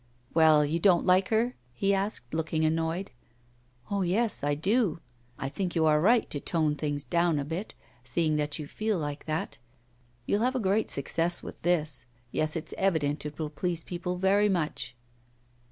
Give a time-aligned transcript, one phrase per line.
[0.33, 3.11] 'Well, you don't like her?' he asked, looking annoyed.
[3.91, 4.99] 'Oh, yes, I do!
[5.37, 8.97] I think you are right to tone things down a bit, seeing that you feel
[8.97, 9.59] like that.
[10.25, 12.07] You'll have a great success with this.
[12.31, 14.95] Yes, it's evident it will please people very much.